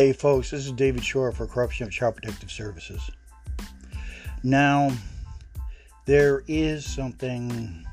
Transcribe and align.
Hey, 0.00 0.14
folks, 0.14 0.50
this 0.50 0.64
is 0.64 0.72
David 0.72 1.04
Shore 1.04 1.30
for 1.30 1.46
Corruption 1.46 1.86
of 1.86 1.92
Child 1.92 2.16
Protective 2.16 2.50
Services. 2.50 3.10
Now, 4.42 4.92
there 6.06 6.42
is 6.48 6.86
something 6.86 7.86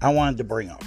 I 0.00 0.12
wanted 0.12 0.36
to 0.36 0.44
bring 0.44 0.70
up. 0.70 0.84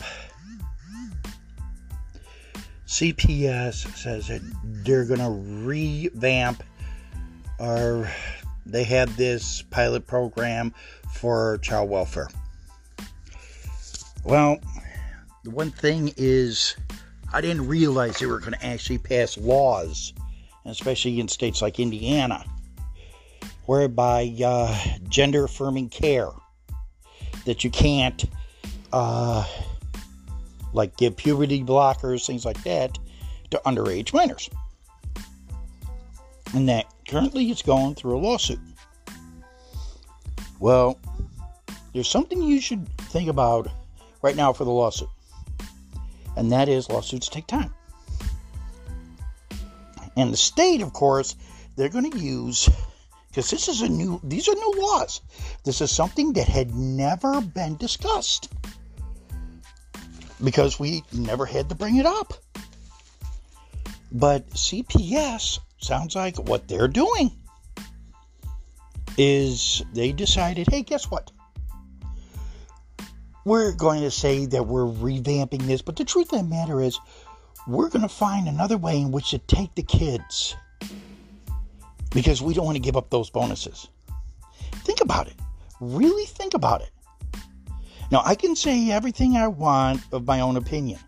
CPS 2.88 3.94
says 3.98 4.30
that 4.30 4.40
they're 4.64 5.04
going 5.04 5.20
to 5.20 5.66
revamp 5.68 6.64
or 7.60 8.10
they 8.66 8.86
had 8.86 9.10
this 9.10 9.64
pilot 9.64 10.08
program 10.08 10.74
for 11.12 11.58
child 11.58 11.90
welfare. 11.90 12.30
Well, 14.24 14.60
the 15.44 15.50
one 15.50 15.72
thing 15.72 16.14
is 16.16 16.78
I 17.34 17.42
didn't 17.42 17.68
realize 17.68 18.20
they 18.20 18.28
were 18.28 18.40
going 18.40 18.54
to 18.54 18.64
actually 18.64 19.00
pass 19.00 19.40
laws, 19.40 20.14
especially 20.66 21.20
in 21.20 21.28
states 21.28 21.64
like 21.64 21.80
Indiana, 21.80 22.46
whereby 23.66 24.36
uh, 24.46 24.80
gender 25.10 25.46
affirming 25.46 25.90
care 25.90 26.30
that 27.46 27.64
you 27.64 27.72
can't, 27.72 28.24
uh, 28.94 29.48
like, 30.74 30.96
give 30.96 31.18
puberty 31.18 31.64
blockers, 31.64 32.28
things 32.28 32.46
like 32.46 32.62
that, 32.64 33.00
to 33.50 33.60
underage 33.66 34.14
minors. 34.14 34.48
And 36.54 36.70
that 36.70 36.86
currently 37.08 37.50
it's 37.50 37.64
going 37.64 37.96
through 37.96 38.16
a 38.16 38.22
lawsuit. 38.22 38.60
Well, 40.60 41.00
there's 41.94 42.08
something 42.08 42.44
you 42.44 42.62
should 42.62 42.88
think 43.10 43.28
about 43.28 43.70
right 44.22 44.36
now 44.36 44.54
for 44.54 44.66
the 44.66 44.72
lawsuit 44.72 45.10
and 46.36 46.52
that 46.52 46.70
is 46.70 46.90
lawsuits 46.90 47.30
take 47.30 47.48
time. 47.48 47.74
And 50.16 50.32
the 50.32 50.38
state, 50.38 50.82
of 50.82 50.94
course, 50.94 51.36
they're 51.76 51.90
going 51.90 52.12
to 52.12 52.18
use 52.20 52.70
because 53.30 53.50
this 53.50 53.68
is 53.68 53.82
a 53.82 53.90
new 53.90 54.22
these 54.24 54.48
are 54.48 54.54
new 54.54 54.74
laws. 54.78 55.22
This 55.64 55.82
is 55.82 55.92
something 55.92 56.34
that 56.34 56.48
had 56.48 56.76
never 56.76 57.42
been 57.42 57.78
discussed 57.78 58.54
because 60.44 60.80
we 60.80 61.04
never 61.14 61.46
had 61.46 61.70
to 61.70 61.76
bring 61.76 61.98
it 61.98 62.06
up. 62.06 62.34
But 64.12 64.48
CPS 64.52 65.60
sounds 65.80 66.16
like 66.16 66.38
what 66.38 66.68
they're 66.68 66.88
doing 66.88 67.32
is 69.18 69.84
they 69.94 70.12
decided, 70.12 70.68
hey, 70.70 70.84
guess 70.84 71.10
what? 71.10 71.32
We're 73.46 73.74
going 73.74 74.02
to 74.02 74.12
say 74.12 74.46
that 74.48 74.68
we're 74.68 74.86
revamping 74.86 75.64
this, 75.64 75.82
but 75.82 75.96
the 75.96 76.06
truth 76.06 76.32
of 76.34 76.40
the 76.40 76.46
matter 76.46 76.82
is, 76.82 77.00
we're 77.68 77.90
going 77.90 78.02
to 78.02 78.10
find 78.10 78.48
another 78.48 78.78
way 78.78 79.00
in 79.00 79.12
which 79.12 79.32
to 79.32 79.38
take 79.38 79.74
the 79.76 79.84
kids 79.84 80.56
because 82.12 82.42
we 82.42 82.54
don't 82.54 82.66
want 82.66 82.76
to 82.76 82.82
give 82.82 82.98
up 82.98 83.10
those 83.10 83.30
bonuses. 83.30 83.88
Think 84.84 85.02
about 85.02 85.28
it. 85.28 85.36
Really 85.80 86.26
think 86.26 86.54
about 86.54 86.82
it. 86.82 86.92
Now, 88.12 88.22
I 88.26 88.36
can 88.36 88.56
say 88.56 88.92
everything 88.92 89.38
I 89.38 89.48
want 89.48 90.02
of 90.12 90.28
my 90.28 90.42
own 90.42 90.58
opinion, 90.58 91.00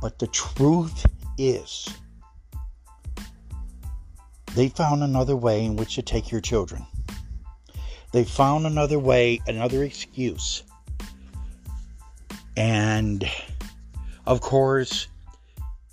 but 0.00 0.18
the 0.18 0.26
truth 0.28 1.06
is, 1.38 1.88
they 4.54 4.68
found 4.68 5.02
another 5.02 5.34
way 5.34 5.64
in 5.64 5.76
which 5.76 5.96
to 5.96 6.02
take 6.02 6.30
your 6.30 6.40
children. 6.40 6.86
They 8.12 8.22
found 8.22 8.66
another 8.66 8.98
way, 8.98 9.40
another 9.46 9.82
excuse 9.82 10.62
and 12.56 13.28
of 14.26 14.40
course, 14.40 15.08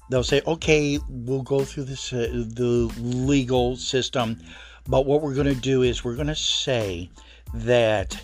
they'll 0.10 0.24
say, 0.24 0.42
okay, 0.48 1.00
we'll 1.10 1.42
go 1.42 1.64
through 1.64 1.86
this, 1.86 2.14
uh, 2.14 2.28
the 2.32 2.92
legal 3.00 3.76
system, 3.76 4.40
but 4.88 5.06
what 5.06 5.22
we're 5.22 5.34
going 5.34 5.54
to 5.54 5.56
do 5.56 5.84
is 5.84 6.04
we're 6.04 6.16
going 6.16 6.28
to 6.28 6.36
say 6.36 7.10
that 7.54 8.22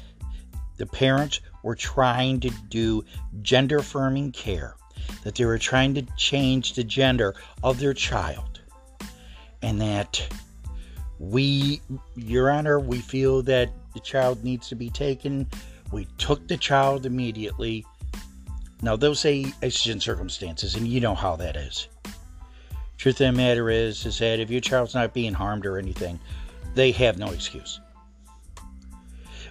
the 0.78 0.86
parents 0.86 1.42
were 1.64 1.76
trying 1.76 2.40
to 2.40 2.50
do 2.70 3.04
gender 3.42 3.78
affirming 3.78 4.32
care, 4.32 4.76
that 5.24 5.36
they 5.36 5.46
were 5.46 5.58
trying 5.58 5.94
to 5.96 6.02
change 6.16 6.74
the 6.74 6.84
gender 6.84 7.36
of 7.64 7.80
their 7.80 7.94
child, 7.94 8.62
and 9.62 9.82
that 9.82 10.26
we, 11.20 11.82
Your 12.16 12.50
Honor, 12.52 12.80
we 12.80 13.00
feel 13.00 13.42
that 13.44 13.72
the 13.94 14.00
child 14.00 14.44
needs 14.44 14.70
to 14.70 14.76
be 14.76 14.90
taken. 14.90 15.48
We 15.92 16.06
took 16.18 16.48
the 16.48 16.58
child 16.58 17.06
immediately 17.06 17.86
now, 18.82 18.96
they'll 18.96 19.16
say 19.16 19.54
exigent 19.62 20.04
circumstances, 20.04 20.76
and 20.76 20.88
you 20.88 21.00
know 21.00 21.16
how 21.16 21.36
that 21.38 21.56
is. 21.56 21.88
Truth 22.98 23.22
of 23.22 23.28
the 23.28 23.32
matter 23.32 23.70
is, 23.70 24.06
is 24.06 24.20
that 24.20 24.40
if 24.40 24.52
your 24.52 24.62
child's 24.62 24.94
not 24.94 25.14
being 25.14 25.34
harmed 25.34 25.66
or 25.66 25.78
anything, 25.78 26.20
they 26.76 26.92
have 26.92 27.18
no 27.18 27.28
excuse. 27.28 27.80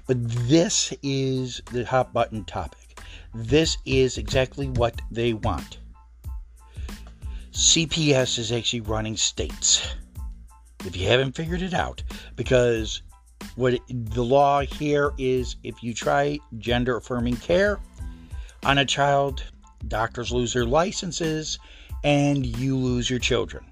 But 0.06 0.16
this 0.48 0.94
is 1.02 1.60
the 1.72 1.84
hot 1.84 2.12
button 2.12 2.44
topic. 2.44 3.00
This 3.34 3.78
is 3.84 4.16
exactly 4.16 4.68
what 4.68 5.00
they 5.10 5.32
want. 5.32 5.78
CPS 7.50 8.38
is 8.38 8.52
actually 8.52 8.82
running 8.82 9.16
states. 9.16 9.94
If 10.84 10.96
you 10.96 11.08
haven't 11.08 11.32
figured 11.32 11.62
it 11.62 11.74
out, 11.74 12.02
because 12.36 13.02
what 13.56 13.80
the 13.88 14.22
law 14.22 14.60
here 14.60 15.12
is 15.18 15.56
if 15.64 15.82
you 15.82 15.94
try 15.94 16.38
gender 16.58 16.96
affirming 16.96 17.36
care, 17.36 17.80
on 18.66 18.78
a 18.78 18.84
child, 18.84 19.44
doctors 19.86 20.32
lose 20.32 20.52
their 20.52 20.64
licenses 20.64 21.60
and 22.02 22.44
you 22.44 22.76
lose 22.76 23.08
your 23.08 23.20
children. 23.20 23.64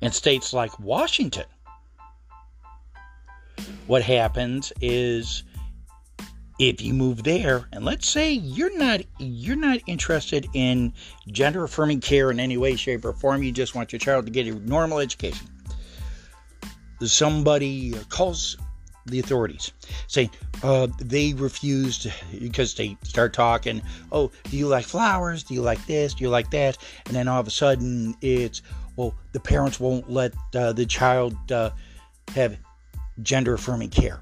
In 0.00 0.12
states 0.12 0.52
like 0.52 0.78
Washington, 0.78 1.46
what 3.88 4.04
happens 4.04 4.72
is 4.80 5.42
if 6.60 6.80
you 6.80 6.94
move 6.94 7.24
there 7.24 7.68
and 7.72 7.84
let's 7.84 8.08
say 8.08 8.32
you're 8.32 8.76
not 8.78 9.00
you're 9.18 9.56
not 9.56 9.78
interested 9.88 10.46
in 10.54 10.92
gender 11.28 11.64
affirming 11.64 12.00
care 12.00 12.30
in 12.30 12.38
any 12.38 12.56
way 12.56 12.76
shape 12.76 13.04
or 13.04 13.12
form 13.12 13.42
you 13.42 13.52
just 13.52 13.74
want 13.74 13.92
your 13.92 13.98
child 14.00 14.26
to 14.26 14.32
get 14.32 14.46
a 14.46 14.54
normal 14.68 14.98
education 14.98 15.46
somebody 17.00 17.92
calls 18.08 18.56
the 19.08 19.18
authorities 19.18 19.72
saying 20.06 20.30
uh, 20.62 20.86
they 21.00 21.32
refused 21.34 22.10
because 22.40 22.74
they 22.74 22.96
start 23.02 23.32
talking 23.32 23.82
oh 24.12 24.30
do 24.44 24.56
you 24.56 24.66
like 24.66 24.84
flowers? 24.84 25.42
Do 25.42 25.54
you 25.54 25.62
like 25.62 25.84
this? 25.86 26.14
Do 26.14 26.24
you 26.24 26.30
like 26.30 26.50
that? 26.50 26.78
And 27.06 27.14
then 27.14 27.28
all 27.28 27.40
of 27.40 27.46
a 27.46 27.50
sudden 27.50 28.14
it's 28.20 28.62
well 28.96 29.14
the 29.32 29.40
parents 29.40 29.80
won't 29.80 30.10
let 30.10 30.32
uh, 30.54 30.72
the 30.72 30.86
child 30.86 31.34
uh, 31.52 31.70
have 32.34 32.58
gender 33.22 33.54
affirming 33.54 33.90
care. 33.90 34.20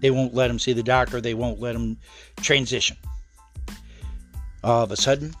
They 0.00 0.10
won't 0.10 0.34
let 0.34 0.48
them 0.48 0.58
see 0.58 0.72
the 0.72 0.82
doctor. 0.82 1.20
They 1.20 1.34
won't 1.34 1.60
let 1.60 1.72
them 1.72 1.96
transition. 2.36 2.96
All 4.62 4.82
of 4.82 4.90
a 4.90 4.96
sudden 4.96 5.34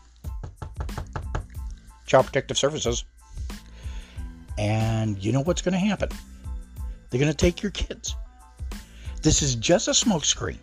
child 2.06 2.26
protective 2.26 2.56
services 2.56 3.04
and 4.58 5.22
you 5.22 5.32
know 5.32 5.40
what's 5.40 5.62
going 5.62 5.72
to 5.74 5.78
happen? 5.78 6.08
They're 7.10 7.20
going 7.20 7.32
to 7.32 7.36
take 7.36 7.62
your 7.62 7.72
kids 7.72 8.14
this 9.26 9.42
is 9.42 9.56
just 9.56 9.88
a 9.88 9.90
smokescreen. 9.90 10.60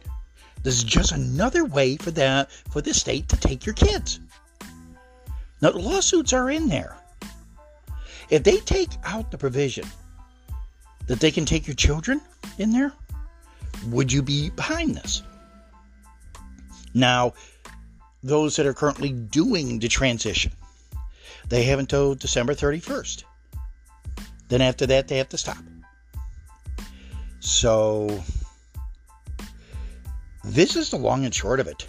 This 0.64 0.78
is 0.78 0.86
just 0.86 1.12
another 1.12 1.66
way 1.66 1.98
for 1.98 2.12
the 2.12 2.48
for 2.72 2.80
the 2.82 2.94
state 2.94 3.28
to 3.28 3.36
take 3.36 3.66
your 3.66 3.76
kids. 3.76 4.22
Now 5.62 5.72
the 5.72 5.80
lawsuits 5.80 6.32
are 6.32 6.50
in 6.50 6.70
there. 6.70 6.96
If 8.30 8.44
they 8.44 8.60
take 8.60 8.92
out 9.04 9.32
the 9.32 9.38
provision 9.38 9.86
that 11.08 11.20
they 11.20 11.30
can 11.30 11.44
take 11.44 11.68
your 11.68 11.76
children 11.76 12.22
in 12.58 12.72
there, 12.72 12.94
would 13.88 14.14
you 14.14 14.22
be 14.22 14.50
behind 14.52 14.96
this? 14.96 15.24
Now, 16.94 17.34
those 18.24 18.56
that 18.56 18.66
are 18.66 18.74
currently 18.74 19.12
doing 19.12 19.80
the 19.80 19.90
transition, 19.90 20.54
they 21.50 21.64
have 21.64 21.80
until 21.80 22.16
December 22.16 22.54
31st. 22.56 23.26
Then 24.48 24.62
after 24.62 24.86
that, 24.86 25.10
they 25.10 25.18
have 25.18 25.28
to 25.30 25.38
stop. 25.38 25.58
So 27.42 28.24
this 30.44 30.76
is 30.76 30.90
the 30.90 30.98
long 30.98 31.26
and 31.26 31.34
short 31.34 31.60
of 31.60 31.68
it. 31.68 31.88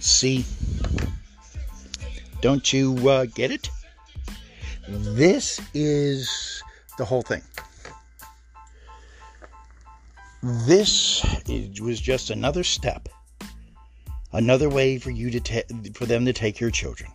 See, 0.00 0.44
don't 2.40 2.72
you 2.72 3.08
uh, 3.08 3.26
get 3.26 3.50
it? 3.50 3.68
This 4.88 5.60
is 5.74 6.62
the 6.96 7.04
whole 7.04 7.22
thing. 7.22 7.42
This 10.42 11.24
is, 11.48 11.80
was 11.80 12.00
just 12.00 12.30
another 12.30 12.62
step, 12.64 13.08
another 14.32 14.68
way 14.68 14.98
for 14.98 15.10
you 15.10 15.30
to 15.30 15.40
ta- 15.40 15.74
for 15.94 16.06
them 16.06 16.24
to 16.26 16.32
take 16.32 16.60
your 16.60 16.70
children, 16.70 17.10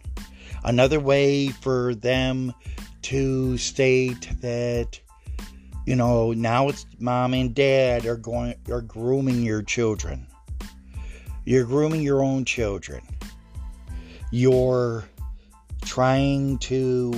another 0.63 0.99
way 0.99 1.47
for 1.47 1.95
them 1.95 2.53
to 3.03 3.57
state 3.57 4.29
that 4.41 4.99
you 5.85 5.95
know, 5.95 6.31
now 6.31 6.69
it's 6.69 6.85
mom 7.00 7.33
and 7.33 7.53
dad 7.53 8.06
are 8.06 8.15
going 8.15 8.56
are 8.69 8.81
grooming 8.81 9.44
your 9.44 9.62
children. 9.62 10.27
You're 11.45 11.65
grooming 11.65 12.01
your 12.01 12.24
own 12.24 12.45
children. 12.45 13.01
you're 14.31 15.03
trying 15.85 16.57
to 16.57 17.13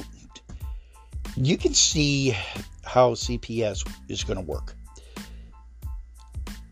you 1.38 1.58
can 1.58 1.74
see 1.74 2.36
how 2.84 3.12
CPS 3.12 3.88
is 4.10 4.24
going 4.24 4.38
to 4.38 4.46
work. 4.46 4.76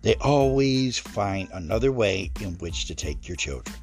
They 0.01 0.16
always 0.16 0.98
find 0.98 1.48
another 1.54 1.92
way 1.92 2.31
in 2.42 2.57
which 2.57 2.86
to 2.88 2.95
take 2.95 3.28
your 3.28 3.38
children. 3.38 3.75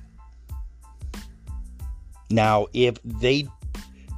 Now, 2.30 2.66
if 2.72 2.98
they 3.04 3.48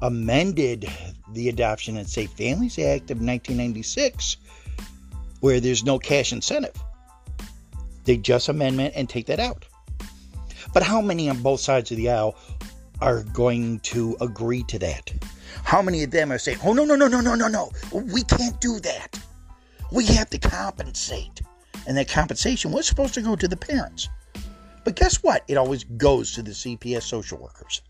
amended 0.02 0.90
the 1.32 1.48
Adoption 1.48 1.96
and 1.96 2.08
Safe 2.08 2.30
Families 2.32 2.78
Act 2.78 3.10
of 3.10 3.18
1996, 3.18 4.36
where 5.40 5.60
there's 5.60 5.84
no 5.84 5.98
cash 5.98 6.32
incentive, 6.32 6.74
they 8.04 8.16
just 8.16 8.48
amendment 8.48 8.92
and 8.96 9.08
take 9.08 9.26
that 9.26 9.40
out. 9.40 9.64
But 10.74 10.82
how 10.82 11.00
many 11.00 11.30
on 11.30 11.40
both 11.40 11.60
sides 11.60 11.90
of 11.92 11.96
the 11.96 12.10
aisle 12.10 12.36
are 13.00 13.22
going 13.22 13.80
to 13.80 14.16
agree 14.20 14.64
to 14.64 14.78
that? 14.80 15.12
How 15.64 15.82
many 15.82 16.02
of 16.02 16.10
them 16.10 16.32
are 16.32 16.38
saying, 16.38 16.58
oh, 16.64 16.72
no, 16.72 16.84
no, 16.84 16.96
no, 16.96 17.06
no, 17.06 17.20
no, 17.20 17.34
no, 17.34 17.48
no, 17.48 17.70
we 17.92 18.22
can't 18.24 18.60
do 18.60 18.80
that. 18.80 19.18
We 19.92 20.06
have 20.06 20.30
to 20.30 20.38
compensate. 20.38 21.42
And 21.86 21.96
that 21.96 22.08
compensation 22.08 22.72
was 22.72 22.86
supposed 22.86 23.14
to 23.14 23.22
go 23.22 23.36
to 23.36 23.48
the 23.48 23.56
parents. 23.56 24.08
But 24.84 24.96
guess 24.96 25.22
what? 25.22 25.44
It 25.48 25.56
always 25.56 25.84
goes 25.84 26.32
to 26.32 26.42
the 26.42 26.50
CPS 26.50 27.02
social 27.02 27.38
workers. 27.38 27.82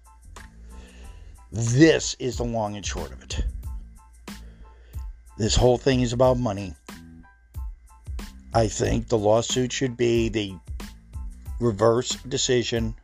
This 1.53 2.17
is 2.19 2.39
the 2.39 2.45
long 2.45 2.77
and 2.77 2.87
short 2.87 3.13
of 3.13 3.23
it. 3.23 3.45
This 5.37 5.55
whole 5.55 5.77
thing 5.77 6.01
is 6.01 6.15
about 6.15 6.39
money. 6.39 6.75
I 8.55 8.69
think 8.69 9.09
the 9.09 9.19
lawsuit 9.19 9.71
should 9.71 9.97
be 9.97 10.31
the 10.31 10.55
reverse 11.61 12.17
decision 12.27 12.95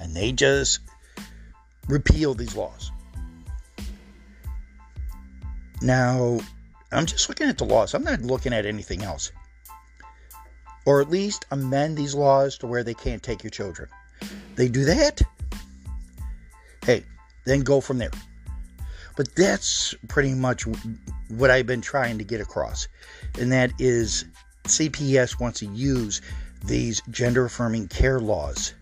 and 0.00 0.14
they 0.14 0.30
just 0.30 0.78
repeal 1.88 2.34
these 2.34 2.54
laws. 2.54 2.92
Now, 5.82 6.38
I'm 6.92 7.06
just 7.06 7.28
looking 7.28 7.48
at 7.48 7.58
the 7.58 7.64
laws. 7.64 7.94
I'm 7.94 8.04
not 8.04 8.22
looking 8.22 8.52
at 8.52 8.64
anything 8.64 9.02
else. 9.02 9.32
Or 10.86 11.00
at 11.00 11.10
least 11.10 11.46
amend 11.50 11.96
these 11.96 12.14
laws 12.14 12.58
to 12.58 12.68
where 12.68 12.84
they 12.84 12.94
can't 12.94 13.22
take 13.22 13.42
your 13.42 13.50
children. 13.50 13.88
They 14.54 14.68
do 14.68 14.84
that. 14.84 15.20
Hey, 16.84 17.04
then 17.48 17.60
go 17.60 17.80
from 17.80 17.98
there. 17.98 18.10
But 19.16 19.34
that's 19.34 19.94
pretty 20.06 20.34
much 20.34 20.64
what 21.28 21.50
I've 21.50 21.66
been 21.66 21.80
trying 21.80 22.18
to 22.18 22.24
get 22.24 22.40
across. 22.40 22.86
And 23.38 23.50
that 23.52 23.72
is 23.78 24.24
CPS 24.64 25.40
wants 25.40 25.60
to 25.60 25.66
use 25.66 26.20
these 26.64 27.02
gender 27.10 27.46
affirming 27.46 27.88
care 27.88 28.20
laws 28.20 28.74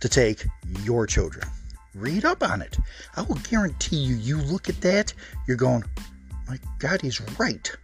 to 0.00 0.08
take 0.08 0.44
your 0.82 1.06
children. 1.06 1.48
Read 1.94 2.24
up 2.24 2.42
on 2.42 2.60
it. 2.60 2.76
I 3.16 3.22
will 3.22 3.40
guarantee 3.48 3.96
you, 3.96 4.16
you 4.16 4.36
look 4.36 4.68
at 4.68 4.80
that, 4.82 5.14
you're 5.48 5.56
going, 5.56 5.84
my 6.46 6.58
God, 6.78 7.00
he's 7.00 7.20
right. 7.38 7.74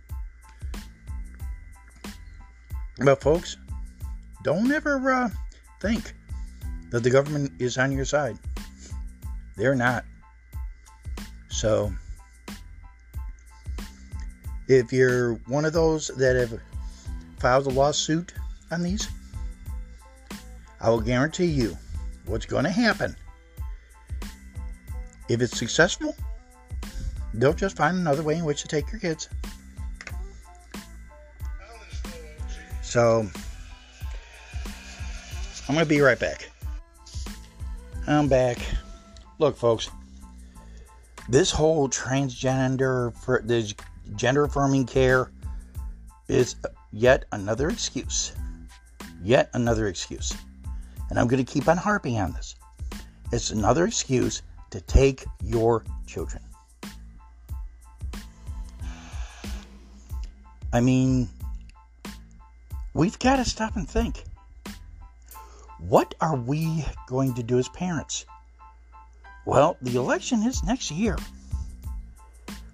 But, 2.99 3.23
folks, 3.23 3.57
don't 4.45 4.71
ever 4.71 5.11
uh, 5.11 5.31
think 5.81 6.13
that 6.91 7.03
the 7.03 7.11
government 7.11 7.53
is 7.59 7.79
on 7.79 7.93
your 7.93 8.05
side. 8.05 8.39
They're 9.57 9.75
not. 9.75 10.05
So, 11.49 11.93
if 14.69 14.93
you're 14.93 15.35
one 15.47 15.65
of 15.65 15.73
those 15.73 16.09
that 16.17 16.37
have 16.37 16.59
filed 17.39 17.67
a 17.67 17.71
lawsuit 17.71 18.33
on 18.71 18.83
these, 18.83 19.09
I 20.81 20.91
will 20.91 21.01
guarantee 21.01 21.47
you 21.47 21.77
what's 22.27 22.47
going 22.47 22.65
to 22.65 22.71
happen. 22.71 23.15
If 25.29 25.41
it's 25.41 25.57
successful, 25.57 26.17
they'll 27.35 27.53
just 27.53 27.77
find 27.77 27.99
another 27.99 28.23
way 28.23 28.37
in 28.37 28.45
which 28.45 28.63
to 28.63 28.69
take 28.69 28.91
your 28.91 29.01
kids. 29.01 29.29
So, 32.81 33.29
I'm 35.69 35.75
going 35.75 35.87
to 35.87 35.89
be 35.89 36.01
right 36.01 36.19
back. 36.19 36.51
I'm 38.07 38.29
back. 38.29 38.59
Look, 39.39 39.57
folks, 39.57 39.91
this 41.29 41.51
whole 41.51 41.89
transgender, 41.89 43.13
this 43.47 43.75
gender 44.17 44.45
affirming 44.45 44.87
care 44.87 45.31
is 46.29 46.57
yet 46.93 47.25
another 47.33 47.69
excuse. 47.69 48.33
Yet 49.23 49.51
another 49.55 49.89
excuse. 49.89 50.35
And 51.11 51.19
I'm 51.19 51.29
going 51.29 51.45
to 51.45 51.53
keep 51.53 51.69
on 51.69 51.77
harping 51.77 52.19
on 52.19 52.33
this. 52.33 52.55
It's 53.33 53.51
another 53.51 53.87
excuse 53.87 54.43
to 54.71 54.81
take 54.81 55.25
your 55.43 55.85
children. 56.07 56.43
I 60.73 60.81
mean, 60.81 61.29
we've 62.95 63.19
got 63.19 63.37
to 63.37 63.45
stop 63.45 63.77
and 63.77 63.89
think. 63.89 64.25
What 65.79 66.15
are 66.21 66.37
we 66.37 66.85
going 67.07 67.35
to 67.35 67.43
do 67.43 67.59
as 67.59 67.69
parents? 67.69 68.25
Well, 69.45 69.77
the 69.83 69.97
election 69.97 70.43
is 70.43 70.63
next 70.63 70.91
year. 70.91 71.17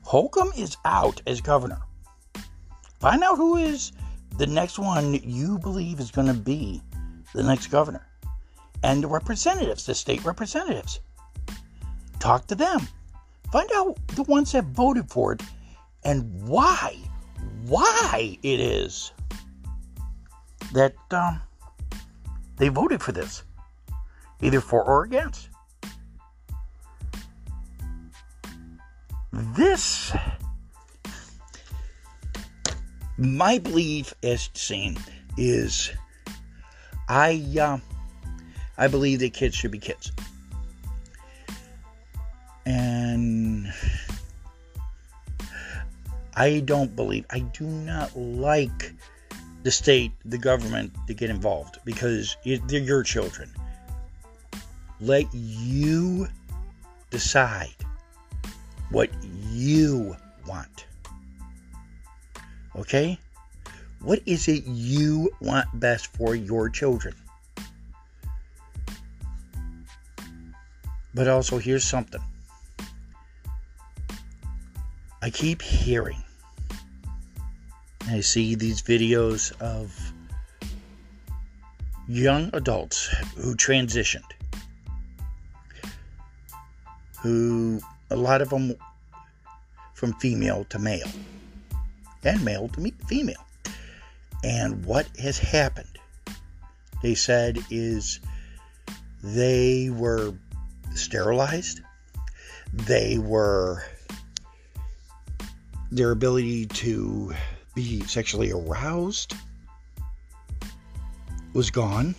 Holcomb 0.03 0.53
is 0.57 0.77
out 0.85 1.21
as 1.27 1.41
governor. 1.41 1.81
Find 3.01 3.23
out 3.23 3.37
who 3.37 3.57
is 3.57 3.93
the 4.39 4.47
next 4.47 4.79
one 4.79 5.15
you 5.15 5.59
believe 5.59 6.01
is 6.01 6.11
going 6.11 6.27
to 6.27 6.35
be 6.35 6.83
the 7.35 7.43
next 7.43 7.69
governor. 7.69 8.07
And 8.83 9.03
the 9.03 9.09
representatives, 9.09 9.87
the 9.87 9.95
state 9.95 10.25
representatives. 10.25 11.01
Talk 12.21 12.47
to 12.49 12.55
them. 12.55 12.81
Find 13.53 13.69
out 13.75 13.99
the 14.09 14.25
ones 14.25 14.53
that 14.53 14.65
voted 14.65 15.11
for 15.11 15.33
it 15.33 15.43
and 16.05 16.47
why, 16.47 16.97
why 17.67 18.39
it 18.43 18.61
is 18.61 19.13
that 20.73 20.95
um, 21.11 21.41
they 22.57 22.69
voted 22.69 23.03
for 23.03 23.13
this, 23.13 23.43
either 24.43 24.61
for 24.61 24.85
or 24.85 25.05
against. 25.05 25.49
This, 29.39 30.13
my 33.17 33.59
belief, 33.59 34.13
as 34.21 34.51
seen, 34.55 34.99
is 35.37 35.93
I 37.09 37.45
uh, 37.61 37.79
I 38.77 38.89
believe 38.89 39.21
that 39.21 39.35
kids 39.35 39.55
should 39.55 39.71
be 39.71 39.79
kids, 39.79 40.11
and 42.67 43.73
I 46.35 46.59
don't 46.61 46.97
believe 46.97 47.25
I 47.31 47.39
do 47.39 47.65
not 47.65 48.17
like 48.19 48.93
the 49.63 49.71
state, 49.71 50.11
the 50.25 50.39
government 50.39 50.93
to 51.07 51.15
get 51.15 51.31
involved 51.31 51.79
because 51.85 52.37
they're 52.45 52.81
your 52.81 53.05
children. 53.05 53.53
Let 55.01 55.33
you 55.33 56.27
decide 57.11 57.75
what 58.91 59.11
you 59.51 60.17
want. 60.47 60.87
Okay? 62.77 63.19
What 64.01 64.21
is 64.27 64.49
it 64.49 64.65
you 64.67 65.31
want 65.41 65.67
best 65.75 66.07
for 66.17 66.35
your 66.35 66.69
children? 66.71 67.15
But 71.15 71.27
also, 71.27 71.59
here's 71.59 71.85
something 71.85 72.21
I 75.21 75.31
keep 75.31 75.63
hearing. 75.63 76.23
I 78.09 78.21
see 78.21 78.55
these 78.55 78.81
videos 78.81 79.53
of 79.61 79.93
young 82.07 82.51
adults 82.53 83.07
who 83.37 83.55
transitioned, 83.57 84.31
who 87.21 87.81
a 88.11 88.17
lot 88.17 88.41
of 88.41 88.51
them 88.51 88.75
from 89.95 90.13
female 90.15 90.65
to 90.71 90.79
male 90.79 91.09
and 92.25 92.45
male 92.45 92.69
to 92.69 92.93
female. 93.07 93.45
And 94.45 94.85
what 94.85 95.07
has 95.19 95.39
happened, 95.39 95.99
they 97.03 97.15
said, 97.15 97.59
is 97.71 98.21
they 99.23 99.91
were 99.91 100.35
sterilized, 100.95 101.81
they 102.73 103.19
were, 103.19 103.83
their 105.91 106.13
ability 106.13 106.67
to 106.67 107.33
be 107.75 108.01
sexually 108.03 108.53
aroused 108.53 109.35
was 111.55 111.71
gone. 111.71 112.15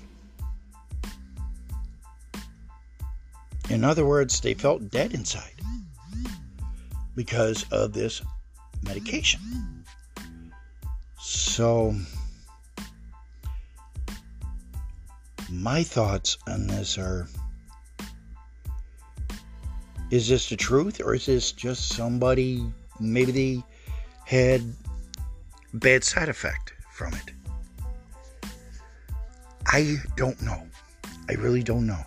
In 3.69 3.84
other 3.84 4.05
words, 4.05 4.41
they 4.41 4.55
felt 4.55 4.89
dead 4.89 5.13
inside 5.13 5.58
because 7.19 7.65
of 7.69 7.91
this 7.91 8.21
medication. 8.81 9.41
So, 11.19 11.93
my 15.51 15.83
thoughts 15.83 16.38
on 16.47 16.65
this 16.67 16.97
are 16.97 17.27
Is 20.11 20.29
this 20.29 20.47
the 20.47 20.55
truth 20.55 21.01
or 21.03 21.13
is 21.13 21.25
this 21.25 21.51
just 21.51 21.89
somebody 21.89 22.63
maybe 23.01 23.33
they 23.33 23.63
had 24.23 24.61
bad 25.73 26.05
side 26.05 26.29
effect 26.29 26.71
from 26.93 27.13
it? 27.15 27.33
I 29.67 29.97
don't 30.15 30.41
know. 30.41 30.65
I 31.27 31.33
really 31.33 31.63
don't 31.63 31.85
know. 31.85 32.01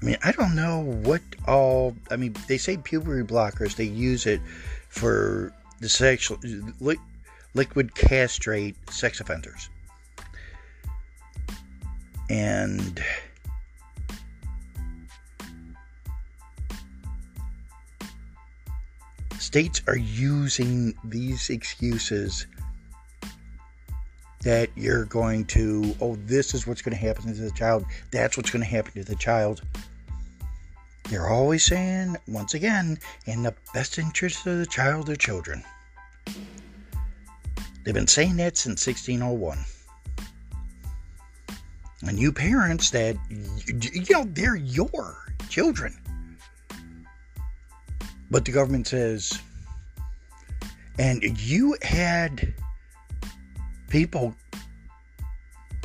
I 0.00 0.04
mean, 0.04 0.16
I 0.22 0.32
don't 0.32 0.54
know 0.54 0.80
what 0.80 1.22
all. 1.46 1.96
I 2.10 2.16
mean, 2.16 2.36
they 2.46 2.58
say 2.58 2.76
puberty 2.76 3.26
blockers. 3.26 3.76
They 3.76 3.84
use 3.84 4.26
it 4.26 4.40
for 4.88 5.52
the 5.80 5.88
sexual 5.88 6.38
li- 6.80 7.00
liquid 7.54 7.94
castrate 7.94 8.76
sex 8.90 9.20
offenders, 9.20 9.68
and 12.30 13.02
states 19.38 19.82
are 19.86 19.96
using 19.96 20.94
these 21.04 21.48
excuses 21.48 22.46
that 24.42 24.68
you're 24.76 25.06
going 25.06 25.44
to, 25.46 25.96
oh, 26.00 26.16
this 26.26 26.54
is 26.54 26.66
what's 26.66 26.82
going 26.82 26.96
to 26.96 27.00
happen 27.00 27.24
to 27.24 27.32
the 27.32 27.50
child, 27.52 27.84
that's 28.10 28.36
what's 28.36 28.50
going 28.50 28.62
to 28.62 28.68
happen 28.68 28.92
to 28.92 29.04
the 29.04 29.16
child. 29.16 29.62
They're 31.08 31.28
always 31.28 31.64
saying, 31.64 32.16
once 32.26 32.52
again, 32.52 32.98
in 33.24 33.42
the 33.42 33.54
best 33.72 33.98
interest 33.98 34.46
of 34.46 34.58
the 34.58 34.66
child 34.66 35.08
or 35.08 35.16
children. 35.16 35.64
They've 37.82 37.94
been 37.94 38.06
saying 38.06 38.36
that 38.36 38.58
since 38.58 38.86
1601. 38.86 39.58
And 42.02 42.18
you 42.18 42.30
parents 42.30 42.90
that, 42.90 43.16
you 43.30 44.04
know, 44.10 44.24
they're 44.28 44.56
your 44.56 45.16
children. 45.48 45.98
But 48.30 48.44
the 48.44 48.52
government 48.52 48.86
says, 48.86 49.40
and 50.98 51.22
you 51.40 51.76
had 51.80 52.52
people 53.88 54.34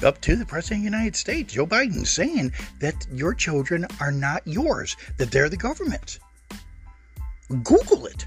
up 0.03 0.21
to 0.21 0.35
the 0.35 0.45
President 0.45 0.79
of 0.79 0.81
the 0.83 0.97
United 0.97 1.15
States, 1.15 1.53
Joe 1.53 1.65
Biden, 1.65 2.05
saying 2.05 2.53
that 2.79 3.07
your 3.11 3.33
children 3.33 3.87
are 3.99 4.11
not 4.11 4.45
yours, 4.45 4.95
that 5.17 5.31
they're 5.31 5.49
the 5.49 5.57
government. 5.57 6.19
Google 7.63 8.05
it. 8.05 8.25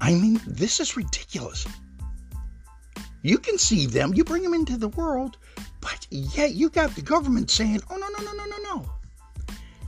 I 0.00 0.14
mean, 0.14 0.40
this 0.46 0.80
is 0.80 0.96
ridiculous. 0.96 1.66
You 3.22 3.38
conceive 3.38 3.92
them, 3.92 4.14
you 4.14 4.24
bring 4.24 4.42
them 4.42 4.54
into 4.54 4.76
the 4.76 4.88
world, 4.88 5.36
but 5.80 6.06
yet 6.10 6.52
you 6.54 6.68
got 6.68 6.94
the 6.94 7.02
government 7.02 7.50
saying, 7.50 7.80
oh, 7.90 7.96
no, 7.96 8.08
no, 8.08 8.24
no, 8.24 8.32
no, 8.32 8.44
no, 8.44 8.56
no. 8.74 8.90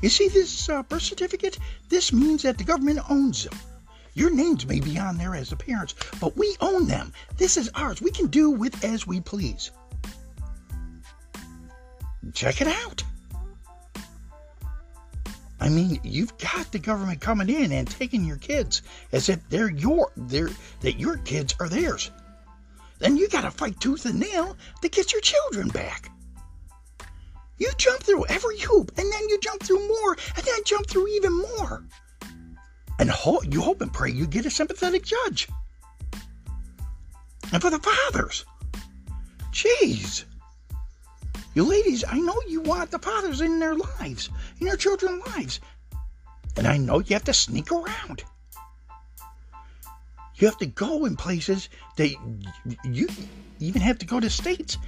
You 0.03 0.09
see 0.09 0.29
this 0.29 0.69
uh, 0.69 0.83
birth 0.83 1.03
certificate? 1.03 1.59
This 1.89 2.13
means 2.13 2.43
that 2.43 2.59
the 2.59 2.65
government 2.65 3.01
owns 3.11 3.45
them. 3.45 3.59
Your 4.15 4.31
names 4.31 4.67
may 4.67 4.81
be 4.81 4.99
on 4.99 5.17
there 5.17 5.35
as 5.35 5.51
the 5.51 5.57
parents, 5.57 5.95
but 6.21 6.37
we 6.37 6.57
own 6.61 6.87
them. 6.87 7.13
This 7.37 7.57
is 7.57 7.71
ours. 7.75 8.03
We 8.03 8.11
can 8.11 8.27
do 8.27 8.51
with 8.51 8.85
as 8.85 9.07
we 9.07 9.21
please. 9.21 9.71
Check 12.33 12.61
it 12.61 12.67
out. 12.67 13.03
I 15.61 15.69
mean, 15.69 16.01
you've 16.03 16.37
got 16.39 16.71
the 16.71 16.79
government 16.79 17.21
coming 17.21 17.49
in 17.49 17.73
and 17.73 17.89
taking 17.89 18.25
your 18.25 18.37
kids 18.37 18.83
as 19.13 19.29
if 19.29 19.49
they're 19.49 19.71
your 19.71 20.13
they're 20.17 20.51
that 20.81 21.01
your 21.01 21.19
kids 21.19 21.55
are 21.59 21.69
theirs. 21.69 22.11
Then 22.99 23.17
you 23.17 23.29
gotta 23.29 23.51
fight 23.51 23.81
tooth 23.81 24.07
and 24.07 24.21
nail 24.21 24.57
to 24.83 24.89
get 24.89 25.13
your 25.13 25.21
children 25.21 25.69
back. 25.69 26.11
You 27.59 27.71
jump 27.77 28.03
through 28.03 28.27
every 28.27 28.59
hoop, 28.59 28.93
and 28.97 29.13
then 29.13 29.29
you 29.29 29.39
jump 29.41 29.63
through 29.63 29.87
more, 29.87 30.17
and 30.37 30.45
then 30.45 30.65
jump 30.65 30.87
through 30.87 31.09
even 31.09 31.33
more. 31.37 31.85
And 32.99 33.11
ho- 33.11 33.43
you 33.49 33.61
hope 33.61 33.81
and 33.81 33.93
pray 33.93 34.11
you 34.11 34.27
get 34.27 34.47
a 34.47 34.51
sympathetic 34.51 35.05
judge. 35.05 35.49
And 37.53 37.63
for 37.63 37.71
the 37.71 37.79
fathers, 37.79 38.45
jeez. 39.53 40.25
You 41.55 41.65
ladies, 41.65 42.05
I 42.07 42.19
know 42.19 42.41
you 42.47 42.61
want 42.61 42.91
the 42.91 42.99
fathers 42.99 43.41
in 43.41 43.59
their 43.59 43.75
lives, 43.75 44.31
in 44.61 44.67
your 44.67 44.77
children's 44.77 45.27
lives. 45.29 45.61
And 46.57 46.67
I 46.67 46.77
know 46.77 46.99
you 47.01 47.15
have 47.15 47.25
to 47.25 47.33
sneak 47.33 47.73
around. 47.73 48.23
You 50.37 50.47
have 50.47 50.59
to 50.59 50.67
go 50.67 51.05
in 51.05 51.17
places 51.17 51.69
that 51.97 52.11
you 52.85 53.09
even 53.59 53.83
have 53.83 53.99
to 53.99 54.07
go 54.07 54.21
to 54.21 54.31
states 54.31 54.79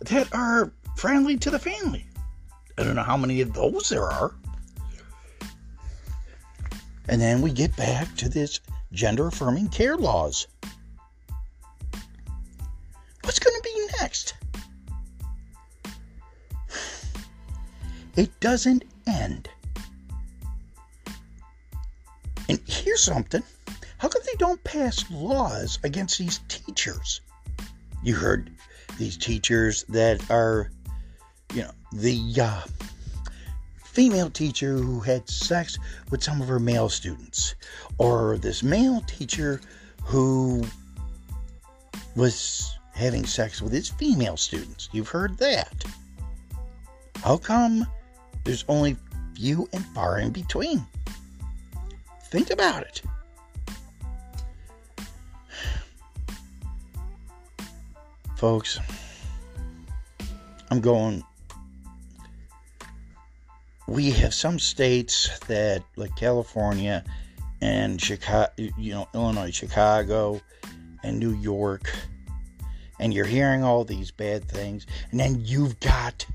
that 0.00 0.32
are 0.32 0.72
friendly 0.96 1.36
to 1.38 1.50
the 1.50 1.58
family. 1.58 2.06
I 2.78 2.84
don't 2.84 2.94
know 2.94 3.02
how 3.02 3.16
many 3.16 3.40
of 3.40 3.52
those 3.52 3.88
there 3.88 4.04
are. 4.04 4.34
And 7.08 7.20
then 7.20 7.40
we 7.40 7.50
get 7.52 7.74
back 7.76 8.14
to 8.16 8.28
this 8.28 8.60
gender 8.92 9.28
affirming 9.28 9.68
care 9.68 9.96
laws. 9.96 10.46
What's 13.22 13.38
going 13.38 13.56
to 13.56 13.62
be 13.62 13.88
next? 14.00 14.34
It 18.16 18.40
doesn't 18.40 18.84
end. 19.06 19.48
And 22.48 22.60
here's 22.66 23.02
something 23.02 23.42
how 23.98 24.08
come 24.08 24.22
they 24.26 24.36
don't 24.38 24.62
pass 24.64 25.04
laws 25.10 25.78
against 25.84 26.18
these 26.18 26.40
teachers? 26.48 27.20
You 28.02 28.14
heard 28.14 28.50
these 28.96 29.16
teachers 29.16 29.84
that 29.88 30.30
are, 30.30 30.70
you 31.52 31.62
know, 31.62 31.70
the 31.92 32.40
uh, 32.40 32.62
female 33.98 34.30
teacher 34.30 34.74
who 34.74 35.00
had 35.00 35.28
sex 35.28 35.76
with 36.12 36.22
some 36.22 36.40
of 36.40 36.46
her 36.46 36.60
male 36.60 36.88
students, 36.88 37.56
or 37.98 38.38
this 38.38 38.62
male 38.62 39.00
teacher 39.08 39.60
who 40.04 40.62
was 42.14 42.78
having 42.94 43.26
sex 43.26 43.60
with 43.60 43.72
his 43.72 43.88
female 43.88 44.36
students. 44.36 44.88
You've 44.92 45.08
heard 45.08 45.36
that. 45.38 45.84
How 47.24 47.38
come 47.38 47.88
there's 48.44 48.64
only 48.68 48.96
few 49.34 49.68
and 49.72 49.84
far 49.86 50.20
in 50.20 50.30
between? 50.30 50.86
Think 52.26 52.50
about 52.50 52.84
it. 52.84 53.02
Folks, 58.36 58.78
I'm 60.70 60.80
going 60.80 61.24
we 63.88 64.10
have 64.10 64.34
some 64.34 64.58
states 64.58 65.38
that, 65.48 65.82
like 65.96 66.14
California 66.14 67.02
and 67.62 68.00
Chicago, 68.00 68.52
you 68.58 68.92
know, 68.92 69.08
Illinois, 69.14 69.50
Chicago, 69.50 70.40
and 71.02 71.18
New 71.18 71.34
York, 71.34 71.90
and 73.00 73.14
you're 73.14 73.24
hearing 73.24 73.64
all 73.64 73.84
these 73.84 74.10
bad 74.10 74.44
things, 74.44 74.86
and 75.10 75.18
then 75.18 75.40
you've 75.42 75.80
got 75.80 76.26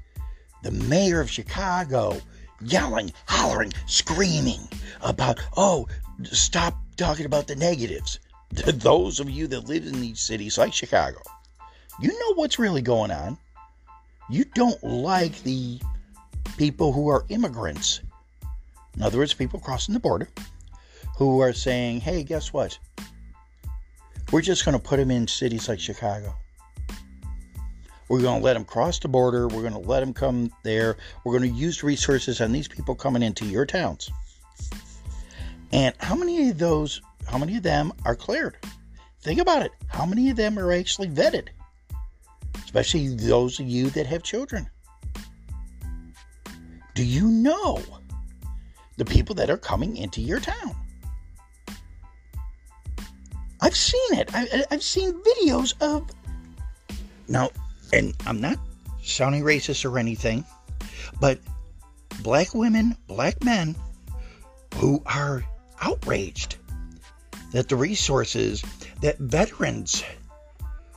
the 0.63 0.71
mayor 0.71 1.21
of 1.21 1.29
Chicago 1.29 2.19
yelling, 2.59 3.13
hollering, 3.27 3.71
screaming 3.85 4.67
about, 5.01 5.39
oh, 5.55 5.87
stop 6.23 6.75
talking 6.97 7.27
about 7.27 7.45
the 7.45 7.55
negatives. 7.55 8.19
Those 8.51 9.19
of 9.19 9.29
you 9.29 9.45
that 9.47 9.67
live 9.67 9.85
in 9.85 10.01
these 10.01 10.19
cities 10.19 10.57
like 10.57 10.73
Chicago, 10.73 11.21
you 12.01 12.07
know 12.07 12.33
what's 12.33 12.57
really 12.57 12.81
going 12.81 13.11
on. 13.11 13.37
You 14.27 14.45
don't 14.55 14.81
like 14.83 15.43
the 15.43 15.79
people 16.57 16.91
who 16.91 17.07
are 17.09 17.25
immigrants. 17.29 18.01
In 18.95 19.01
other 19.01 19.17
words, 19.17 19.33
people 19.33 19.59
crossing 19.59 19.93
the 19.93 19.99
border 19.99 20.29
who 21.17 21.39
are 21.39 21.53
saying, 21.53 22.01
hey, 22.01 22.23
guess 22.23 22.53
what? 22.53 22.77
We're 24.31 24.41
just 24.41 24.65
going 24.65 24.77
to 24.77 24.83
put 24.83 24.97
them 24.97 25.11
in 25.11 25.27
cities 25.27 25.69
like 25.69 25.79
Chicago. 25.79 26.35
We're 28.09 28.21
going 28.21 28.39
to 28.39 28.45
let 28.45 28.53
them 28.53 28.65
cross 28.65 28.99
the 28.99 29.07
border. 29.07 29.47
We're 29.47 29.61
going 29.61 29.73
to 29.73 29.79
let 29.79 30.01
them 30.01 30.13
come 30.13 30.51
there. 30.63 30.97
We're 31.23 31.37
going 31.37 31.51
to 31.51 31.57
use 31.57 31.83
resources 31.83 32.41
on 32.41 32.51
these 32.51 32.67
people 32.67 32.95
coming 32.95 33.23
into 33.23 33.45
your 33.45 33.65
towns. 33.65 34.11
And 35.71 35.95
how 35.99 36.15
many 36.15 36.49
of 36.49 36.57
those, 36.57 37.01
how 37.27 37.37
many 37.37 37.57
of 37.57 37.63
them 37.63 37.93
are 38.05 38.15
cleared? 38.15 38.57
Think 39.21 39.39
about 39.39 39.63
it. 39.63 39.71
How 39.87 40.05
many 40.05 40.29
of 40.29 40.35
them 40.35 40.59
are 40.59 40.71
actually 40.71 41.07
vetted? 41.07 41.47
Especially 42.63 43.15
those 43.15 43.59
of 43.59 43.67
you 43.67 43.89
that 43.91 44.05
have 44.05 44.21
children. 44.21 44.69
Do 46.95 47.03
you 47.03 47.27
know 47.27 47.81
the 48.97 49.05
people 49.05 49.33
that 49.35 49.49
are 49.49 49.57
coming 49.57 49.97
into 49.97 50.21
your 50.21 50.39
town? 50.39 50.75
I've 53.61 53.75
seen 53.75 54.19
it. 54.19 54.29
I, 54.33 54.65
have 54.69 54.83
seen 54.83 55.13
videos 55.13 55.73
of. 55.81 56.09
Now, 57.27 57.49
and 57.91 58.13
I'm 58.27 58.41
not 58.41 58.59
sounding 59.01 59.43
racist 59.43 59.89
or 59.89 59.97
anything, 59.97 60.45
but 61.19 61.39
black 62.21 62.53
women, 62.53 62.97
black 63.07 63.43
men 63.43 63.75
who 64.75 65.01
are 65.05 65.43
outraged 65.81 66.57
that 67.51 67.69
the 67.69 67.75
resources 67.75 68.63
that 69.01 69.17
veterans 69.19 70.03